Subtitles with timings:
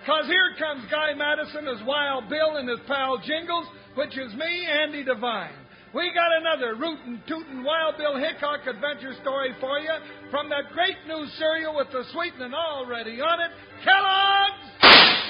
[0.00, 0.06] pops.
[0.06, 4.66] Cause here comes Guy Madison as Wild Bill and his pal Jingles, which is me,
[4.66, 5.52] Andy Devine.
[5.92, 9.90] We got another rootin' tootin' Wild Bill Hickok adventure story for you
[10.30, 13.50] from that great new cereal with the sweetening already on it,
[13.82, 14.70] Kellogg's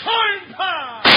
[0.05, 1.11] Corn Pops!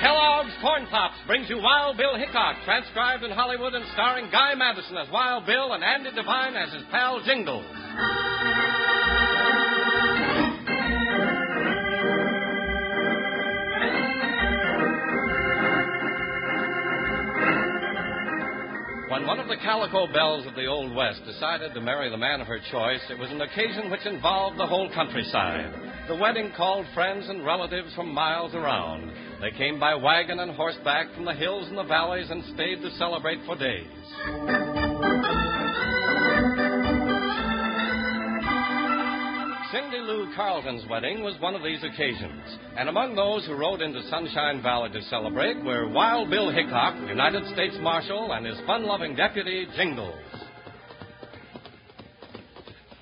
[0.00, 4.96] Kellogg's Corn Pops brings you Wild Bill Hickok, transcribed in Hollywood and starring Guy Madison
[4.96, 7.66] as Wild Bill and Andy Devine as his pal Jingles.
[19.50, 23.00] The calico belles of the Old West decided to marry the man of her choice,
[23.10, 25.74] it was an occasion which involved the whole countryside.
[26.06, 29.10] The wedding called friends and relatives from miles around.
[29.40, 32.92] They came by wagon and horseback from the hills and the valleys and stayed to
[32.92, 35.39] celebrate for days.
[39.80, 42.42] Cindy Lou Carlton's wedding was one of these occasions,
[42.76, 47.46] and among those who rode into Sunshine Valley to celebrate were Wild Bill Hickok, United
[47.54, 50.18] States Marshal, and his fun-loving deputy, Jingles.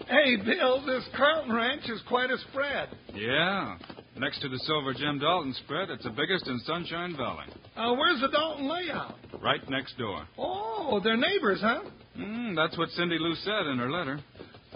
[0.06, 2.90] Hey, Bill, this Carlton Ranch is quite a spread.
[3.12, 3.76] Yeah.
[4.16, 7.46] Next to the Silver Jim Dalton spread, it's the biggest in Sunshine Valley.
[7.76, 9.16] Uh, where's the Dalton layout?
[9.42, 10.28] Right next door.
[10.38, 11.80] Oh, they're neighbors, huh?
[12.16, 14.20] Mm, that's what Cindy Lou said in her letter.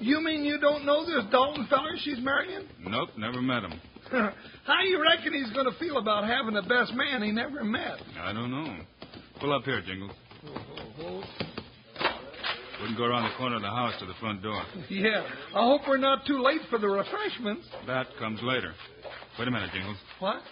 [0.03, 2.67] You mean you don't know this Dalton feller she's marrying?
[2.81, 3.81] Nope, never met him.
[4.11, 7.99] How you reckon he's going to feel about having the best man he never met?
[8.19, 8.79] I don't know.
[9.41, 10.11] Pull up here, Jingles.
[12.81, 14.61] Wouldn't go around the corner of the house to the front door.
[14.91, 15.23] Yeah,
[15.55, 17.69] I hope we're not too late for the refreshments.
[17.87, 18.75] That comes later.
[19.39, 19.97] Wait a minute, Jingles.
[20.19, 20.43] What?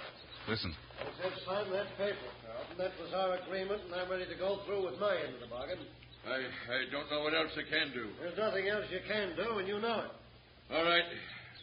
[0.49, 0.73] Listen.
[1.01, 2.79] I said sign that paper, Carlton.
[2.79, 5.49] That was our agreement, and I'm ready to go through with my end of the
[5.51, 5.79] bargain.
[6.27, 8.09] I, I don't know what else I can do.
[8.21, 10.75] There's nothing else you can do, and you know it.
[10.75, 11.03] All right.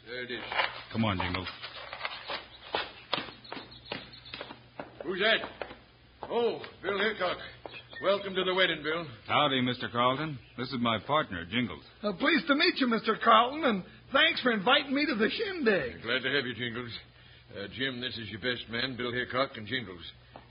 [0.07, 0.39] There it is.
[0.91, 1.47] Come on, Jingles.
[5.03, 5.47] Who's that?
[6.29, 7.37] Oh, Bill Hickok.
[8.03, 9.05] Welcome to the wedding, Bill.
[9.27, 9.91] Howdy, Mr.
[9.91, 10.37] Carlton.
[10.57, 11.81] This is my partner, Jingles.
[12.03, 13.19] Uh, pleased to meet you, Mr.
[13.23, 16.03] Carlton, and thanks for inviting me to the shindig.
[16.03, 16.91] Glad to have you, Jingles.
[17.57, 20.01] Uh, Jim, this is your best man, Bill Hickok and Jingles.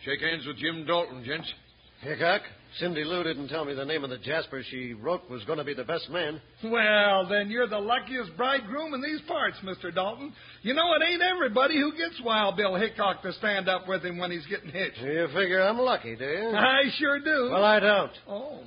[0.05, 1.53] Shake hands with Jim Dalton, gents.
[2.01, 2.43] Hickok,
[2.79, 5.65] Cindy Lou didn't tell me the name of the Jasper she wrote was going to
[5.65, 6.41] be the best man.
[6.63, 9.95] Well, then you're the luckiest bridegroom in these parts, Mr.
[9.95, 10.33] Dalton.
[10.61, 14.19] You know, it ain't everybody who gets Wild Bill Hickok to stand up with him
[14.19, 14.99] when he's getting hitched.
[14.99, 16.51] You figure I'm lucky, do you?
[16.51, 17.49] I sure do.
[17.51, 18.13] Well, I don't.
[18.29, 18.61] Oh.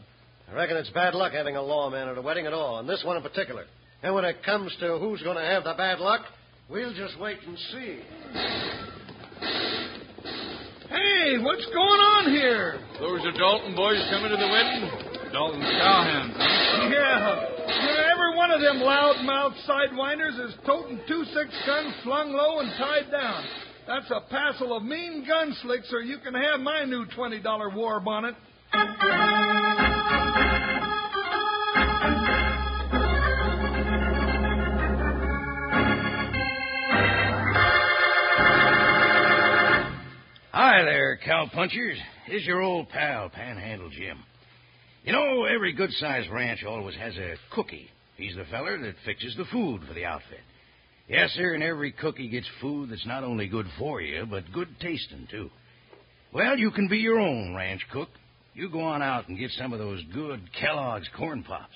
[0.49, 3.03] I reckon it's bad luck having a lawman at a wedding at all, and this
[3.05, 3.65] one in particular.
[4.01, 6.21] And when it comes to who's going to have the bad luck,
[6.67, 7.99] we'll just wait and see.
[10.89, 12.79] Hey, what's going on here?
[12.99, 14.83] Those are Dalton boys coming to the wedding?
[15.31, 16.89] Dalton's cowhands, huh?
[16.91, 17.47] Yeah.
[17.69, 22.59] You know, every one of them loudmouth sidewinders is toting two six guns flung low
[22.59, 23.43] and tied down.
[23.87, 27.69] That's a passel of mean gun slicks, or you can have my new twenty dollar
[27.69, 28.35] war bonnet.
[41.25, 41.97] Cowpunchers.
[42.29, 44.17] Is your old pal, Panhandle Jim.
[45.03, 47.89] You know, every good sized ranch always has a cookie.
[48.17, 50.39] He's the feller that fixes the food for the outfit.
[51.07, 54.67] Yes, sir, and every cookie gets food that's not only good for you, but good
[54.79, 55.49] tasting, too.
[56.33, 58.09] Well, you can be your own ranch cook.
[58.53, 61.75] You go on out and get some of those good Kellogg's corn pops.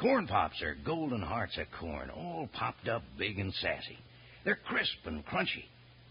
[0.00, 3.98] Corn pops are golden hearts of corn, all popped up big and sassy.
[4.44, 5.64] They're crisp and crunchy.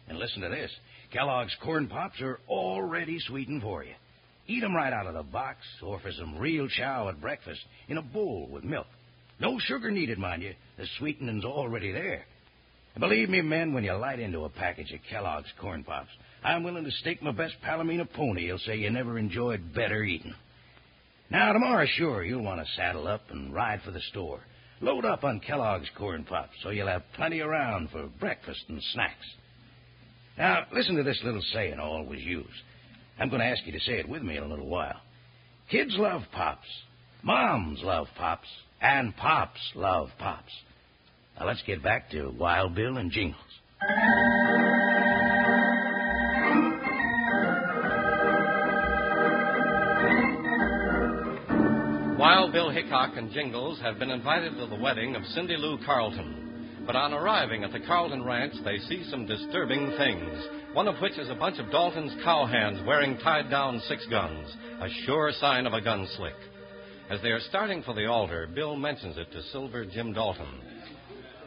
[0.07, 0.71] And listen to this
[1.15, 3.93] Kellogg's corn pops are already sweetened for you.
[4.47, 7.97] Eat 'em right out of the box, or for some real chow at breakfast in
[7.97, 8.87] a bowl with milk.
[9.39, 10.53] No sugar needed, mind you.
[10.75, 12.25] The sweetening's already there.
[12.95, 16.11] And believe me, men, when you light into a package of Kellogg's corn pops,
[16.43, 20.35] I'm willing to stake my best Palomino pony he'll say you never enjoyed better eating.
[21.29, 24.41] Now, tomorrow, sure, you'll want to saddle up and ride for the store.
[24.81, 29.35] Load up on Kellogg's corn pops so you'll have plenty around for breakfast and snacks.
[30.37, 32.45] Now, listen to this little saying I always use.
[33.17, 34.99] I'm going to ask you to say it with me in a little while.
[35.71, 36.67] Kids love pops.
[37.23, 38.47] Moms love pops.
[38.81, 40.51] And pops love pops.
[41.39, 43.41] Now, let's get back to Wild Bill and Jingles.
[52.17, 56.44] Wild Bill Hickok and Jingles have been invited to the wedding of Cindy Lou Carlton.
[56.85, 61.17] But on arriving at the Carlton Ranch, they see some disturbing things, one of which
[61.17, 64.47] is a bunch of Dalton's cowhands wearing tied down six guns,
[64.81, 66.35] a sure sign of a gun slick.
[67.09, 70.47] As they are starting for the altar, Bill mentions it to Silver Jim Dalton.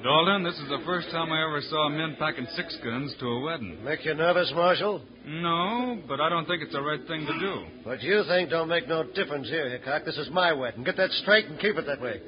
[0.02, 3.40] Dalton, this is the first time I ever saw men packing six guns to a
[3.40, 3.84] wedding.
[3.84, 5.02] Make you nervous, Marshal?
[5.26, 7.66] No, but I don't think it's the right thing to do.
[7.82, 10.04] What you think don't make no difference here, Hickok.
[10.04, 10.84] This is my wedding.
[10.84, 12.20] Get that straight and keep it that way.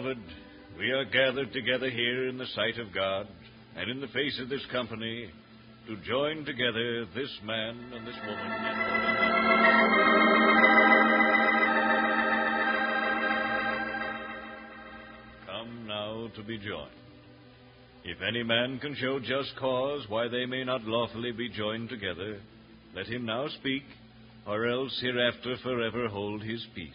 [0.00, 0.18] Beloved,
[0.78, 3.26] we are gathered together here in the sight of God
[3.76, 5.30] and in the face of this company
[5.86, 8.50] to join together this man and this woman.
[15.46, 16.90] Come now to be joined.
[18.04, 22.40] If any man can show just cause why they may not lawfully be joined together,
[22.94, 23.84] let him now speak,
[24.46, 26.92] or else hereafter forever hold his peace.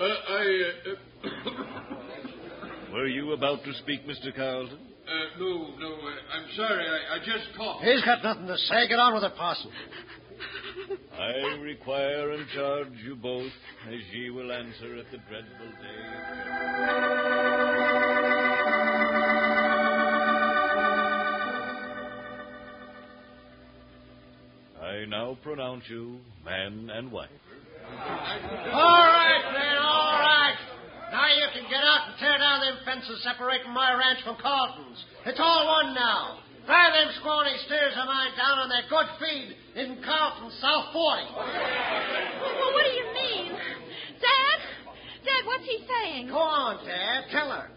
[0.00, 1.30] Uh, I, uh,
[2.92, 4.34] Were you about to speak, Mr.
[4.34, 4.78] Carlton?
[5.06, 6.84] uh, no, no, uh, I'm sorry.
[6.86, 7.84] I, I just coughed.
[7.84, 8.88] He's got nothing to say.
[8.88, 9.70] Get on with it, Parson.
[11.18, 13.52] I require and charge you both,
[13.88, 17.10] as ye will answer at the dreadful day.
[24.80, 27.28] I now pronounce you man and wife.
[27.86, 30.56] All right, man, all right.
[31.12, 34.96] Now you can get out and tear down them fences separating my ranch from Carlton's.
[35.26, 36.40] It's all one now.
[36.64, 40.96] Drive them scrawny steers of mine down on their good feed in Carlton, South 40.
[40.96, 43.52] Well, what do you mean?
[44.20, 44.58] Dad?
[45.24, 46.28] Dad, what's he saying?
[46.28, 47.24] Go on, Dad.
[47.32, 47.68] Tell her.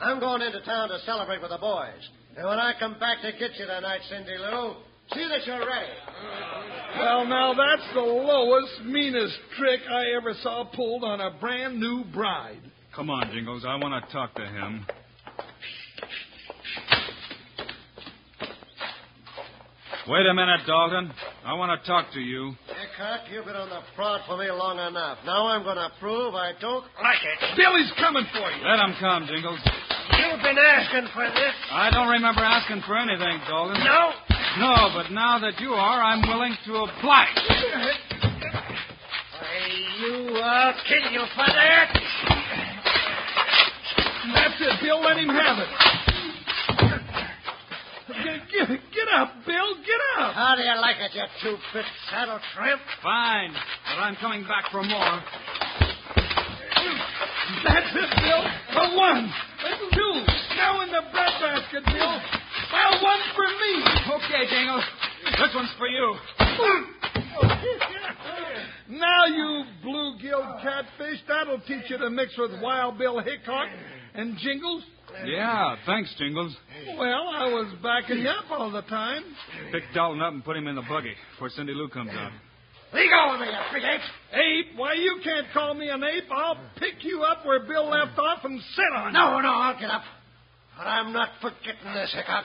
[0.00, 2.00] I'm going into town to celebrate with the boys.
[2.36, 4.74] And when I come back to get you tonight, Cindy Lou,
[5.14, 5.96] see that you're ready.
[6.98, 12.04] Well, now that's the lowest, meanest trick I ever saw pulled on a brand new
[12.12, 12.60] bride.
[12.96, 13.62] Come on, Jingles.
[13.68, 14.86] I want to talk to him.
[20.08, 21.12] Wait a minute, Dalton.
[21.44, 22.56] I want to talk to you.
[22.72, 25.18] Hickok, you've been on the prod for me long enough.
[25.26, 27.58] Now I'm going to prove I don't like it.
[27.60, 28.64] Billy's coming for you.
[28.64, 29.60] Let him come, Jingles.
[30.16, 31.52] You've been asking for this.
[31.68, 33.76] I don't remember asking for anything, Dalton.
[33.84, 34.16] No.
[34.56, 37.44] No, but now that you are, I'm willing to oblige.
[40.00, 42.35] You, I'll kill you for that.
[44.34, 45.00] That's it, Bill.
[45.00, 45.68] Let him have it.
[48.06, 49.76] Get, get, get up, Bill.
[49.84, 50.34] Get up.
[50.34, 52.80] How do you like it, you two-bit saddle tramp?
[53.02, 55.22] Fine, but I'm coming back for more.
[57.64, 58.42] That's it, Bill.
[58.42, 59.30] A one.
[59.30, 60.14] A two.
[60.56, 62.20] Now in the breadbasket, Bill.
[62.72, 63.84] Well, one for me.
[64.16, 64.84] Okay, Jingles.
[65.38, 66.16] This one's for you.
[68.88, 73.68] Now, you blue-gilled catfish, that'll teach you to mix with Wild Bill Hickok
[74.16, 74.82] and Jingles.
[75.24, 76.54] Yeah, thanks, Jingles.
[76.98, 79.22] Well, I was backing you up all the time.
[79.72, 82.32] Pick Dalton up and put him in the buggy before Cindy Lou comes out.
[82.92, 84.00] Leave go with me, you big ape.
[84.32, 84.78] Ape?
[84.78, 86.30] Why, you can't call me an ape.
[86.30, 89.18] I'll pick you up where Bill left off and sit on you.
[89.18, 90.02] No, no, I'll get up.
[90.76, 92.44] But I'm not forgetting this, Hickok.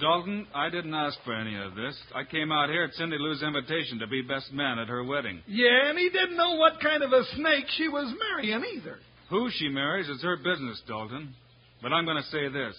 [0.00, 1.98] Dalton, I didn't ask for any of this.
[2.14, 5.42] I came out here at Cindy Lou's invitation to be best man at her wedding.
[5.46, 8.98] Yeah, and he didn't know what kind of a snake she was marrying either.
[9.32, 11.34] Who she marries is her business, Dalton.
[11.80, 12.76] But I'm going to say this.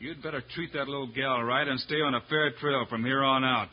[0.00, 3.22] You'd better treat that little gal right and stay on a fair trail from here
[3.22, 3.68] on out.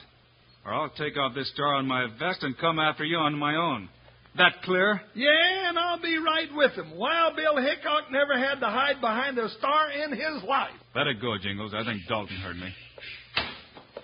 [0.63, 3.55] Or I'll take off this star on my vest and come after you on my
[3.55, 3.89] own.
[4.37, 5.01] That clear?
[5.15, 6.95] Yeah, and I'll be right with him.
[6.95, 10.69] Wild Bill Hickok never had to hide behind a star in his life.
[10.95, 11.73] Let it go, Jingles.
[11.75, 12.69] I think Dalton heard me.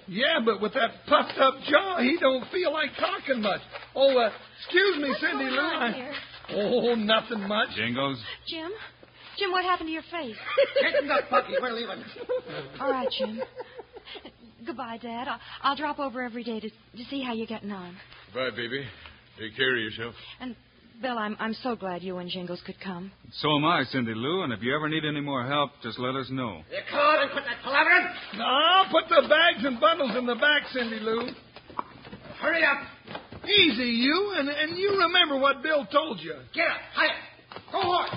[0.07, 3.61] Yeah, but with that puffed up jaw, he don't feel like talking much.
[3.95, 6.09] Oh, uh, excuse me, What's Cindy going Lou.
[6.51, 6.91] On I- here?
[6.91, 7.69] Oh, nothing much.
[7.75, 8.21] Jingles?
[8.47, 8.71] Jim?
[9.37, 10.35] Jim, what happened to your face?
[10.81, 11.53] Get in the buggy.
[11.61, 12.03] We're leaving.
[12.79, 13.41] All right, Jim.
[14.65, 15.27] Goodbye, Dad.
[15.27, 17.95] I'll, I'll drop over every day to, to see how you're getting on.
[18.33, 18.83] Bye, baby.
[19.39, 20.13] Take care of yourself.
[20.41, 20.55] And,
[21.01, 23.11] Bill, I'm, I'm so glad you and Jingles could come.
[23.31, 26.15] So am I, Cindy Lou, and if you ever need any more help, just let
[26.15, 26.61] us know.
[26.69, 28.37] You come on and quit that palavering.
[28.37, 31.29] No, put the bags and bundles in the back, Cindy Lou.
[32.41, 32.79] Hurry up.
[33.49, 36.35] Easy, you, and, and you remember what Bill told you.
[36.53, 36.77] Get up.
[36.93, 37.09] Higher.
[37.71, 38.09] Go horse.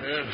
[0.00, 0.26] Well,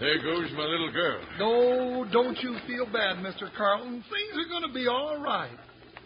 [0.00, 1.20] there goes my little girl.
[1.38, 3.48] No, don't you feel bad, Mr.
[3.56, 4.04] Carlton.
[4.10, 5.56] Things are going to be all right.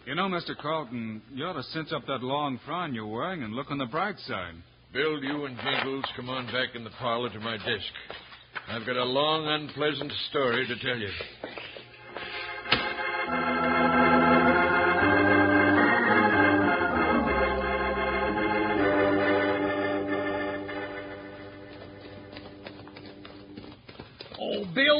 [0.05, 0.57] You know, Mr.
[0.59, 3.85] Carlton, you ought to cinch up that long frown you're wearing and look on the
[3.85, 4.55] bright side.
[4.91, 7.93] Bill, you and Jingles come on back in the parlor to my desk.
[8.67, 11.09] I've got a long, unpleasant story to tell you.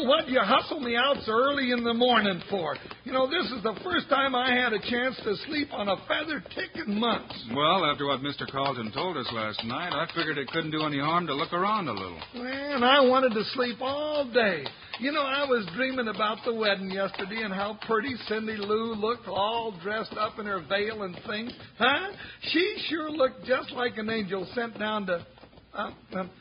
[0.10, 2.76] What you hustle me out so early in the morning for?
[3.04, 5.98] You know, this is the first time I had a chance to sleep on a
[6.08, 7.48] feather tick in months.
[7.54, 8.50] Well, after what Mr.
[8.52, 11.90] Carlton told us last night, I figured it couldn't do any harm to look around
[11.90, 12.20] a little.
[12.34, 14.64] Man, I wanted to sleep all day.
[15.00, 19.28] You know, I was dreaming about the wedding yesterday and how pretty Cindy Lou looked
[19.28, 21.54] all dressed up in her veil and things.
[21.78, 22.10] Huh?
[22.52, 25.26] She sure looked just like an angel sent down to.
[25.72, 26.32] Uh, um,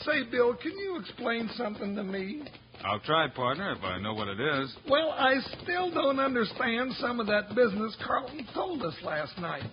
[0.00, 2.42] say, Bill, can you explain something to me?
[2.84, 4.74] I'll try, partner, if I know what it is.
[4.88, 9.64] Well, I still don't understand some of that business Carlton told us last night.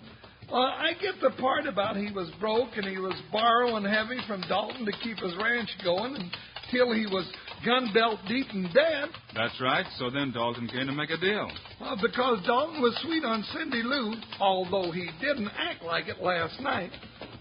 [0.50, 4.42] Uh, I get the part about he was broke and he was borrowing heavy from
[4.42, 7.28] Dalton to keep his ranch going until he was
[7.64, 9.08] gun belt deep in debt.
[9.34, 9.86] That's right.
[9.98, 11.50] So then Dalton came to make a deal.
[11.80, 16.60] Uh, because Dalton was sweet on Cindy Lou, although he didn't act like it last
[16.60, 16.92] night.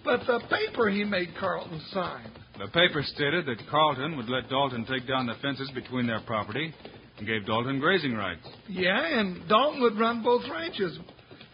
[0.04, 2.32] But the paper he made Carlton sign.
[2.58, 6.74] The paper stated that Carlton would let Dalton take down the fences between their property
[7.18, 8.48] and gave Dalton grazing rights.
[8.70, 10.98] Yeah, and Dalton would run both ranches.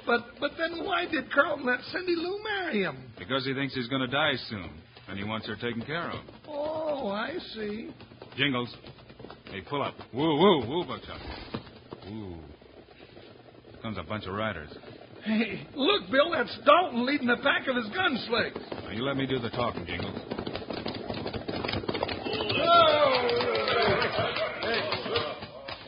[0.05, 3.12] But but then why did Carlton let Cindy Lou marry him?
[3.17, 4.70] Because he thinks he's going to die soon,
[5.08, 6.20] and he wants her taken care of.
[6.48, 7.91] Oh, I see.
[8.38, 8.75] Jingles.
[9.51, 9.96] Hey, pull up.
[10.13, 11.20] Woo, woo, woo, Buckshot.
[12.10, 12.36] Woo.
[13.81, 14.70] Comes a bunch of riders.
[15.24, 18.84] Hey, look, Bill, that's Dalton leading the pack of his gunslings.
[18.84, 20.30] Now, you let me do the talking, Jingles.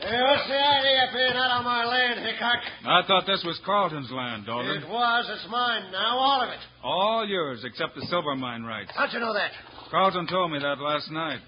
[0.04, 2.60] Hey, what's the idea of being out on my land, Hickok?
[2.86, 4.82] I thought this was Carlton's land, Dalton.
[4.82, 5.30] It was.
[5.32, 6.58] It's mine now, all of it.
[6.82, 8.90] All yours, except the silver mine rights.
[8.94, 9.50] How'd you know that?
[9.90, 11.40] Carlton told me that last night.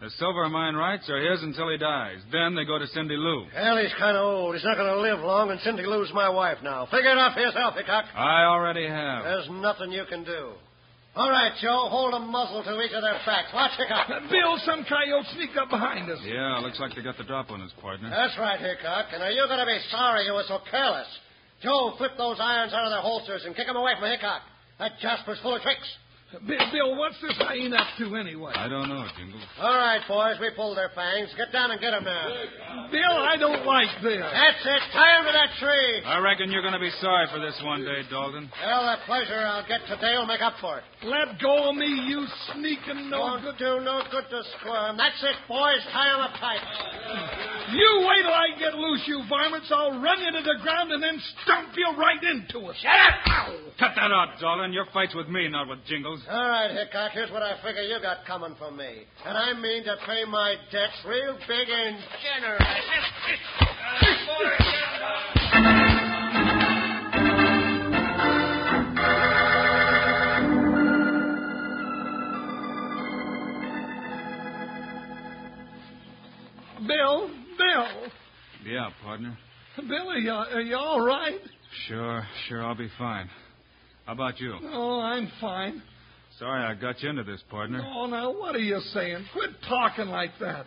[0.00, 2.18] The silver mine rights are his until he dies.
[2.30, 3.46] Then they go to Cindy Lou.
[3.54, 4.54] Well, he's kind of old.
[4.54, 6.84] He's not going to live long, and Cindy Lou's my wife now.
[6.90, 8.04] Figure it out for yourself, Hickok.
[8.14, 9.24] I already have.
[9.24, 10.52] There's nothing you can do.
[11.14, 13.54] All right, Joe, hold a muzzle to each of their backs.
[13.54, 14.10] Watch Hickok.
[14.10, 16.18] Uh, Bill, some coyote sneaked up behind us.
[16.26, 18.10] Yeah, looks like they got the drop on us, partner.
[18.10, 19.14] That's right, Hickok.
[19.14, 21.06] And are you going to be sorry you were so careless?
[21.62, 24.42] Joe, flip those irons out of their holsters and kick them away from Hickok.
[24.80, 25.86] That Jasper's full of tricks.
[26.42, 28.52] Bi- Bill, what's this hyena up to anyway?
[28.54, 29.42] I don't know, Jingles.
[29.60, 31.30] All right, boys, we pulled their fangs.
[31.36, 32.88] Get down and get 'em now.
[32.90, 34.18] Bill, I don't like this.
[34.20, 34.82] That's it.
[34.92, 36.02] Tie 'em to that tree.
[36.04, 38.50] I reckon you're going to be sorry for this one day, Dalton.
[38.64, 40.84] Well, that pleasure I'll get today will make up for it.
[41.04, 43.58] Let go of me, you sneaking no Won't good.
[43.58, 44.96] do no good to squirm.
[44.96, 45.80] That's it, boys.
[45.92, 46.60] Tie 'em up tight.
[47.70, 49.70] You wait till I get loose, you varmints.
[49.70, 52.76] I'll run you to the ground and then stomp you right into it.
[52.80, 53.52] Shut up!
[53.78, 54.72] Cut that out, Dalton.
[54.72, 56.23] Your fight's with me, not with Jingles.
[56.30, 59.04] All right, Hickok, here's what I figure you got coming for me.
[59.26, 62.62] And I mean to pay my debts real big and generous.
[76.86, 77.28] Bill,
[77.58, 78.10] Bill.
[78.64, 79.36] Yeah, partner.
[79.76, 81.40] Bill, are you, are you all right?
[81.86, 83.28] Sure, sure, I'll be fine.
[84.06, 84.58] How about you?
[84.72, 85.82] Oh, I'm fine.
[86.38, 87.82] Sorry I got you into this, partner.
[87.94, 89.24] Oh, now, what are you saying?
[89.32, 90.66] Quit talking like that.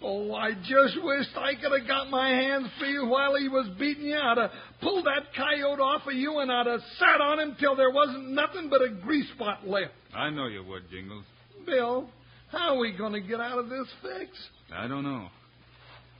[0.00, 4.04] Oh, I just wished I could have got my hands free while he was beating
[4.04, 4.16] you.
[4.16, 7.74] I'd have pulled that coyote off of you and I'd have sat on him till
[7.74, 9.90] there wasn't nothing but a grease spot left.
[10.14, 11.24] I know you would, Jingles.
[11.66, 12.08] Bill,
[12.52, 14.30] how are we going to get out of this fix?
[14.72, 15.26] I don't know.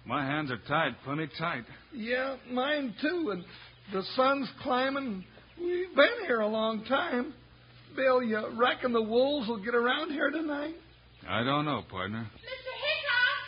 [0.04, 1.64] My hands are tied, plenty tight.
[1.94, 3.30] Yeah, mine too.
[3.32, 3.44] And
[3.92, 5.24] the sun's climbing.
[5.56, 7.32] We've been here a long time.
[7.97, 10.75] Bill, you reckon the wolves will get around here tonight?
[11.28, 12.26] I don't know, partner.
[12.37, 12.75] Mr.
[12.85, 13.38] Hickok!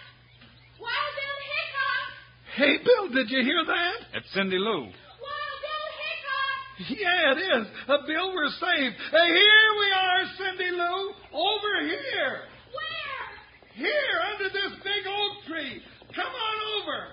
[0.81, 2.09] Wild Bill Hickok!
[2.57, 4.19] Hey, Bill, did you hear that?
[4.19, 4.81] It's Cindy Lou.
[4.81, 6.99] Wild Bill Hickok!
[6.99, 7.67] Yeah, it is.
[7.89, 8.97] Uh, Bill, we're saved.
[9.13, 11.13] Uh, here we are, Cindy Lou.
[11.33, 12.37] Over here.
[12.75, 13.87] Where?
[13.87, 15.83] Here, under this big oak tree.
[16.15, 17.09] Come on over.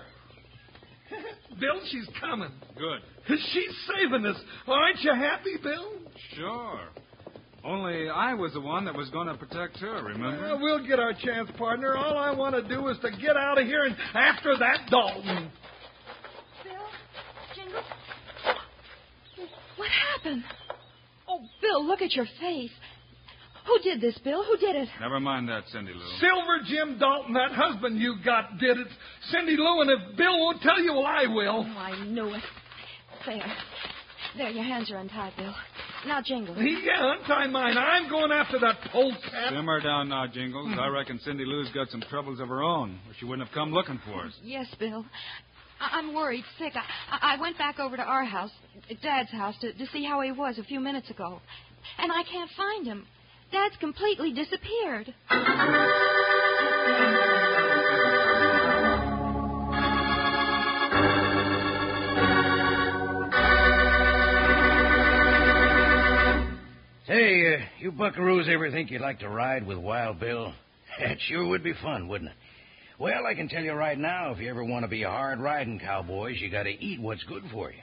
[1.60, 2.50] Bill, she's coming.
[2.76, 3.00] Good.
[3.52, 4.36] She's saving us.
[4.66, 5.92] Aren't you happy, Bill?
[6.34, 6.80] Sure.
[7.64, 10.40] Only I was the one that was going to protect her, remember?
[10.40, 11.96] Well, we'll get our chance, partner.
[11.96, 15.50] All I want to do is to get out of here and after that Dalton.
[16.62, 16.72] Bill?
[17.56, 17.84] Jingles?
[19.76, 20.44] What happened?
[21.28, 22.70] Oh, Bill, look at your face.
[23.66, 24.42] Who did this, Bill?
[24.44, 24.88] Who did it?
[25.00, 26.00] Never mind that, Cindy Lou.
[26.20, 28.86] Silver Jim Dalton, that husband you got, did it.
[29.30, 31.66] Cindy Lou, and if Bill won't tell you, well, I will.
[31.68, 32.42] Oh, I knew it.
[33.26, 33.52] There.
[34.38, 35.54] There, your hands are untied, Bill.
[36.06, 36.56] Now, Jingles.
[36.60, 37.76] Yeah, untie mine.
[37.76, 39.52] I'm going after that polecat.
[39.52, 40.68] Simmer down now, Jingles.
[40.78, 40.94] I hmm.
[40.94, 44.00] reckon Cindy Lou's got some troubles of her own, or she wouldn't have come looking
[44.06, 44.32] for us.
[44.42, 45.04] Yes, Bill.
[45.80, 46.72] I- I'm worried, sick.
[46.76, 48.50] I-, I went back over to our house,
[49.02, 51.40] Dad's house, to, to see how he was a few minutes ago.
[51.98, 53.06] And I can't find him.
[53.50, 55.14] Dad's completely disappeared.
[67.08, 70.52] You, uh, you buckaroos ever think you'd like to ride with Wild Bill?
[71.00, 72.36] It sure would be fun, wouldn't it?
[72.98, 75.78] Well, I can tell you right now, if you ever want to be hard riding
[75.78, 77.78] cowboys, you got to eat what's good for you.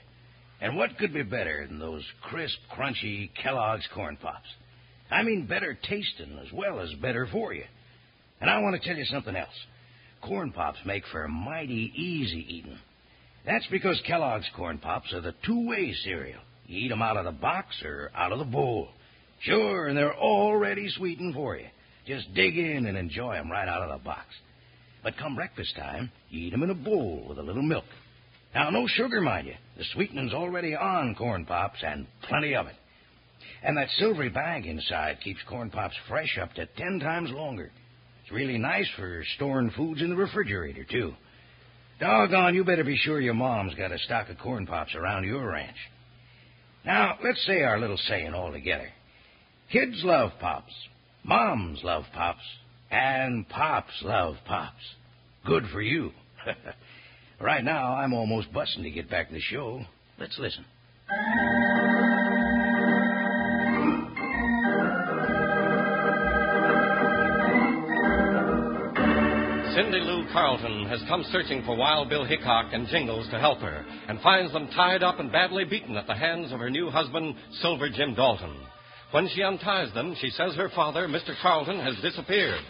[0.60, 4.48] And what could be better than those crisp, crunchy Kellogg's Corn Pops?
[5.10, 7.64] I mean, better tasting as well as better for you.
[8.40, 9.48] And I want to tell you something else.
[10.20, 12.78] Corn Pops make for mighty easy eating.
[13.46, 16.40] That's because Kellogg's Corn Pops are the two-way cereal.
[16.66, 18.90] You eat 'em out of the box or out of the bowl.
[19.40, 21.66] Sure, and they're already sweetened for you.
[22.06, 24.26] Just dig in and enjoy 'em right out of the box.
[25.02, 27.86] But come breakfast time, you eat 'em in a bowl with a little milk.
[28.54, 29.56] Now, no sugar, mind you.
[29.76, 32.76] The sweetening's already on Corn Pops, and plenty of it.
[33.62, 37.70] And that silvery bag inside keeps Corn Pops fresh up to ten times longer.
[38.22, 41.14] It's really nice for storing foods in the refrigerator, too.
[42.00, 45.50] Doggone, you better be sure your mom's got a stock of Corn Pops around your
[45.50, 45.76] ranch.
[46.84, 48.90] Now, let's say our little saying all together.
[49.72, 50.72] Kids love Pops,
[51.24, 52.44] Moms love Pops,
[52.88, 54.94] and Pops love Pops.
[55.44, 56.12] Good for you.
[57.40, 59.80] right now, I'm almost busting to get back to the show.
[60.20, 60.64] Let's listen.
[69.74, 73.84] Cindy Lou Carlton has come searching for Wild Bill Hickok and Jingles to help her
[74.08, 77.34] and finds them tied up and badly beaten at the hands of her new husband,
[77.60, 78.56] Silver Jim Dalton.
[79.16, 81.34] When she unties them, she says her father, Mr.
[81.40, 82.60] Carlton, has disappeared.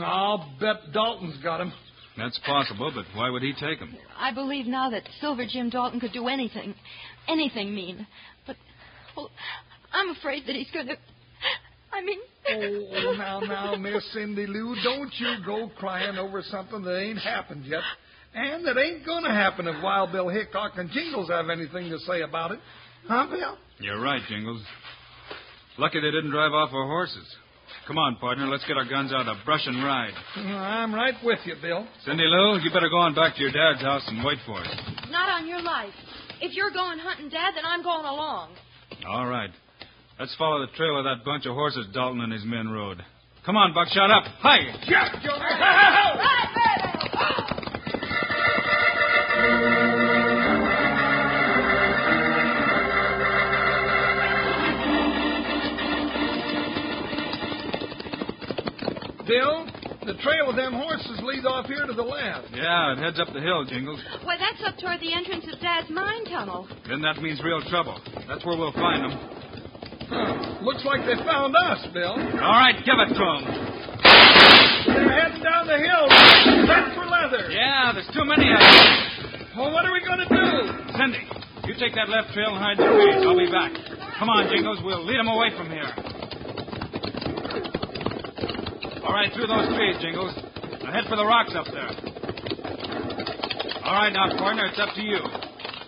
[0.00, 1.72] I'll bet Dalton's got him.
[2.16, 3.96] That's possible, but why would he take him?
[4.16, 6.76] I believe now that Silver Jim Dalton could do anything,
[7.26, 8.06] anything mean.
[8.46, 8.54] But,
[9.16, 9.32] well,
[9.92, 10.96] I'm afraid that he's going to.
[11.92, 12.20] I mean.
[12.48, 17.18] Oh, oh, now, now, Miss Cindy Lou, don't you go crying over something that ain't
[17.18, 17.82] happened yet.
[18.32, 21.98] And that ain't going to happen if Wild Bill Hickok and Jingles have anything to
[22.06, 22.60] say about it.
[23.08, 23.58] Huh, Bill?
[23.80, 24.62] You're right, Jingles.
[25.78, 27.26] Lucky they didn't drive off our horses.
[27.86, 30.12] Come on, partner, let's get our guns out of brush and ride.
[30.36, 31.86] I'm right with you, Bill.
[32.04, 34.68] Cindy Lou, you better go on back to your dad's house and wait for us.
[35.10, 35.94] Not on your life.
[36.40, 38.54] If you're going hunting, Dad, then I'm going along.
[39.06, 39.50] All right.
[40.18, 43.02] Let's follow the trail of that bunch of horses Dalton and his men rode.
[43.46, 44.24] Come on, Buckshot, up.
[44.40, 44.58] Hi!
[44.84, 45.22] Jeff,
[60.70, 62.54] them horses lead off here to the left.
[62.54, 64.00] Yeah, it heads up the hill, Jingles.
[64.22, 66.68] Why, that's up toward the entrance of Dad's mine tunnel.
[66.88, 67.98] Then that means real trouble.
[68.28, 69.14] That's where we'll find them.
[70.10, 70.62] Huh.
[70.62, 72.14] Looks like they found us, Bill.
[72.14, 73.42] All right, give it to them.
[74.90, 76.04] They're heading down the hill.
[76.66, 77.50] That's for leather.
[77.50, 79.54] Yeah, there's too many of them.
[79.54, 80.46] Well, what are we going to do?
[80.98, 81.22] Cindy,
[81.66, 83.22] you take that left trail and hide in the trees.
[83.22, 83.72] I'll be back.
[84.18, 84.78] Come on, Jingles.
[84.82, 85.90] We'll lead them away from here.
[89.06, 90.34] All right, through those trees, Jingles.
[90.90, 91.86] Now head for the rocks up there.
[93.86, 95.22] All right, now, partner, it's up to you.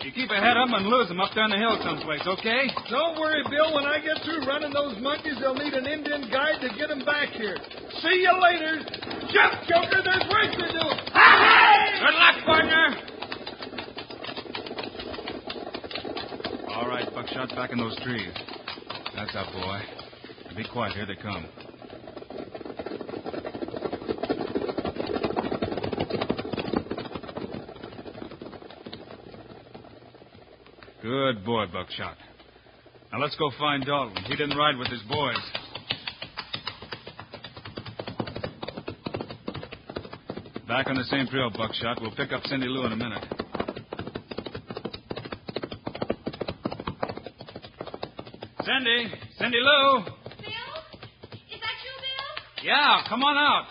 [0.06, 2.70] You keep ahead of them and lose them up there on the hill someplace, okay?
[2.86, 3.74] Don't worry, Bill.
[3.74, 7.02] When I get through running those monkeys, they'll need an Indian guide to get them
[7.02, 7.58] back here.
[7.98, 8.78] See you later.
[9.34, 10.06] Jump, Joker.
[10.06, 10.86] There's work to do.
[10.86, 12.86] Good luck, partner.
[16.78, 18.30] All right, Buckshot, back in those trees.
[19.18, 19.82] That's up, boy.
[20.46, 20.94] Now be quiet.
[20.94, 21.42] Here they come.
[31.12, 32.16] Good boy, Buckshot.
[33.12, 34.24] Now let's go find Dalton.
[34.24, 35.36] He didn't ride with his boys.
[40.66, 42.00] Back on the same trail, Buckshot.
[42.00, 43.22] We'll pick up Cindy Lou in a minute.
[48.64, 49.12] Cindy!
[49.36, 50.04] Cindy Lou!
[50.04, 50.64] Bill?
[51.52, 52.64] Is that you, Bill?
[52.64, 53.66] Yeah, come on out.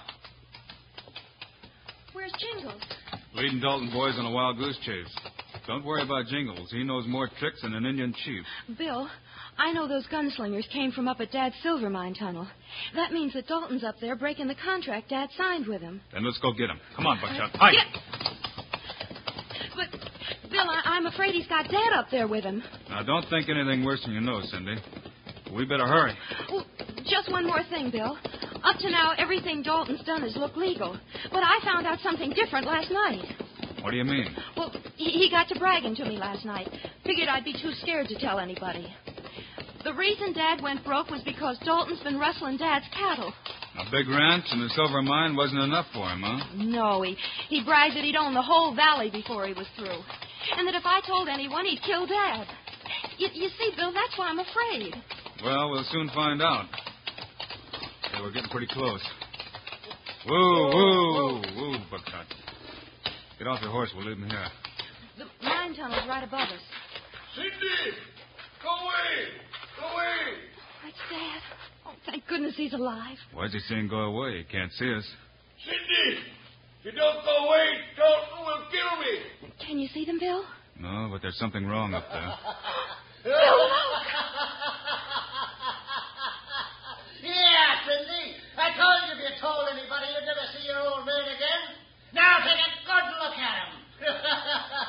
[2.14, 2.84] Where's Jingles?
[3.34, 5.21] Leading Dalton boys on a wild goose chase.
[5.68, 6.70] Don't worry about Jingles.
[6.72, 8.44] He knows more tricks than an Indian chief.
[8.78, 9.08] Bill,
[9.58, 12.48] I know those gunslingers came from up at Dad's silver mine tunnel.
[12.96, 16.02] That means that Dalton's up there breaking the contract Dad signed with him.
[16.14, 16.80] Then let's go get him.
[16.96, 17.54] Come on, Buckshot.
[17.54, 17.72] Uh, Hi.
[17.74, 18.02] Get-
[19.76, 19.90] But,
[20.50, 22.64] Bill, I- I'm afraid he's got Dad up there with him.
[22.90, 24.78] Now, don't think anything worse than you know, Cindy.
[25.54, 26.14] We better hurry.
[26.50, 26.66] Well,
[27.06, 28.18] just one more thing, Bill.
[28.64, 30.98] Up to now, everything Dalton's done has looked legal.
[31.32, 33.26] But I found out something different last night.
[33.82, 34.28] What do you mean?
[34.56, 36.70] Well, he, he got to bragging to me last night.
[37.04, 38.88] Figured I'd be too scared to tell anybody.
[39.84, 43.34] The reason Dad went broke was because Dalton's been rustling Dad's cattle.
[43.80, 46.46] A big ranch and a silver mine wasn't enough for him, huh?
[46.56, 47.18] No, he,
[47.50, 49.98] he bragged that he'd own the whole valley before he was through.
[50.58, 52.46] And that if I told anyone, he'd kill Dad.
[53.18, 54.94] You, you see, Bill, that's why I'm afraid.
[55.44, 56.66] Well, we'll soon find out.
[58.12, 59.02] Hey, we're getting pretty close.
[60.28, 62.28] Whoa, whoa, whoa, Buckshot.
[63.42, 63.90] Get off your horse.
[63.98, 64.46] We'll leave him here.
[65.18, 66.62] The mine tunnel's right above us.
[67.34, 67.98] Cindy!
[68.62, 69.34] Go away!
[69.82, 70.46] Go away!
[70.62, 71.42] Oh, it's Dad.
[71.88, 73.18] Oh, thank goodness he's alive.
[73.34, 74.38] Why's he saying go away?
[74.38, 75.10] He can't see us.
[75.66, 76.22] Cindy!
[76.86, 79.50] If you don't go away, Dalton will kill me.
[79.66, 80.46] Can you see them, Bill?
[80.80, 82.34] No, but there's something wrong up there.
[83.26, 84.06] Bill, look!
[87.26, 88.38] yeah, Cindy.
[88.54, 91.82] I told you if you told anybody you'd never see your old man again.
[92.14, 93.72] Now take a good look at him.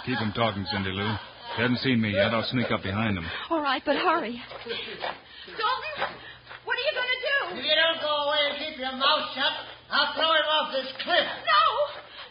[0.07, 1.07] Keep him talking, Cindy Lou.
[1.57, 2.35] He hasn't seen me yet.
[2.35, 3.27] I'll sneak up behind him.
[3.51, 4.35] All right, but hurry.
[4.35, 5.95] Dalton,
[6.65, 7.37] what are you going to do?
[7.61, 9.53] If you don't go away and keep your mouth shut,
[9.93, 11.29] I'll throw him off this cliff.
[11.45, 11.63] No!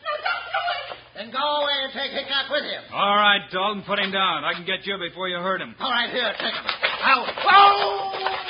[0.03, 0.86] No, don't do it!
[1.15, 2.79] Then go away and take Hickok with you.
[2.91, 4.43] All right, Dalton, put him down.
[4.43, 5.75] I can get you before you hurt him.
[5.79, 6.65] All right, here, take him.
[7.05, 7.29] Out.
[7.45, 8.40] Whoa!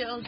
[0.00, 0.22] Bill,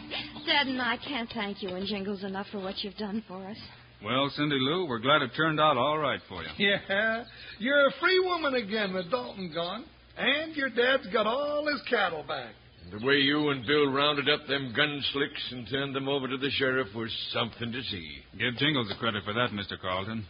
[0.45, 3.57] Dad and I can't thank you and Jingles enough for what you've done for us.
[4.05, 6.49] Well, Cindy Lou, we're glad it turned out all right for you.
[6.59, 7.25] Yeah,
[7.59, 9.87] you're a free woman again with Dalton gone.
[10.19, 12.53] And your dad's got all his cattle back.
[12.91, 16.37] The way you and Bill rounded up them gun slicks and turned them over to
[16.37, 18.17] the sheriff was something to see.
[18.39, 19.81] Give Jingles the credit for that, Mr.
[19.81, 20.27] Carlton.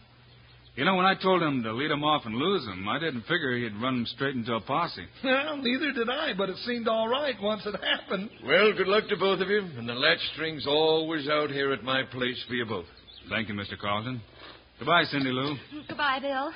[0.75, 3.21] You know, when I told him to lead him off and lose him, I didn't
[3.21, 5.05] figure he'd run him straight into a posse.
[5.23, 8.29] Well, neither did I, but it seemed all right once it happened.
[8.45, 11.83] Well, good luck to both of you, and the latch string's always out here at
[11.83, 12.85] my place for you both.
[13.29, 13.77] Thank you, Mr.
[13.79, 14.19] Carlton.
[14.79, 15.55] Goodbye, Cindy Lou.
[15.87, 16.51] Goodbye, Bill.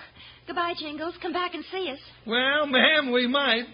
[0.48, 1.14] Goodbye, Jingles.
[1.22, 2.00] Come back and see us.
[2.26, 3.66] Well, ma'am, we might,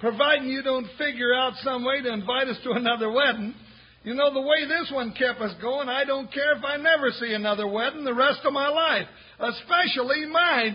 [0.00, 3.54] providing you don't figure out some way to invite us to another wedding.
[4.02, 7.10] You know, the way this one kept us going, I don't care if I never
[7.20, 9.06] see another wedding the rest of my life,
[9.38, 10.74] especially mine.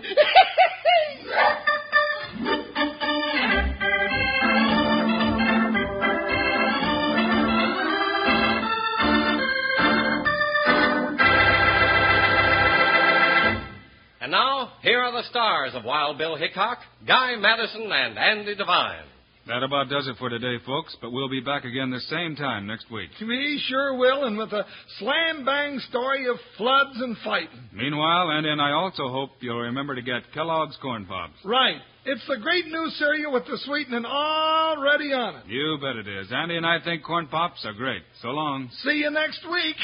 [14.20, 19.15] And now, here are the stars of Wild Bill Hickok, Guy Madison, and Andy Devine.
[19.46, 22.66] That about does it for today, folks, but we'll be back again the same time
[22.66, 23.10] next week.
[23.20, 24.64] we sure will, and with a
[24.98, 27.60] slam bang story of floods and fighting.
[27.72, 31.36] Meanwhile, Andy and I also hope you'll remember to get Kellogg's Corn Pops.
[31.44, 31.80] Right.
[32.04, 35.46] It's the great new cereal with the sweetening already on it.
[35.46, 36.26] You bet it is.
[36.32, 38.02] Andy and I think Corn Pops are great.
[38.22, 38.68] So long.
[38.82, 39.76] See you next week.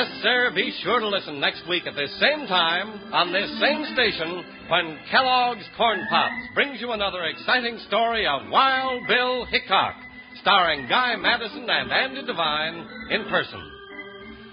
[0.00, 3.84] Yes, sir, be sure to listen next week at this same time on this same
[3.92, 9.92] station when Kellogg's Corn Pops brings you another exciting story of Wild Bill Hickok,
[10.40, 13.60] starring Guy Madison and Andy Devine in person.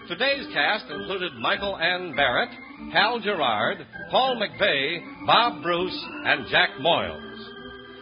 [0.10, 2.52] Today's cast included Michael Ann Barrett,
[2.92, 7.40] Hal Gerard, Paul McVeigh, Bob Bruce, and Jack Moyles.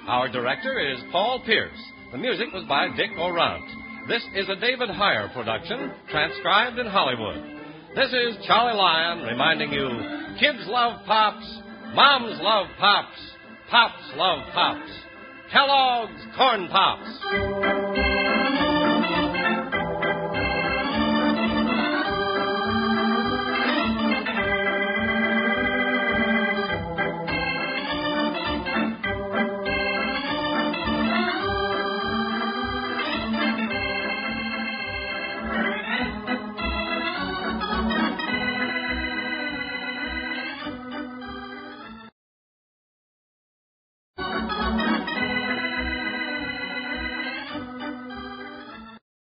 [0.08, 1.78] Our director is Paul Pierce.
[2.12, 3.85] The music was by Dick Aurandt.
[4.08, 7.44] This is a David Heyer production, transcribed in Hollywood.
[7.96, 9.89] This is Charlie Lyon reminding you
[10.39, 11.62] kids love pops,
[11.96, 13.18] moms love pops,
[13.72, 14.91] pops love pops.
[15.52, 18.14] Kellogg's Corn Pops.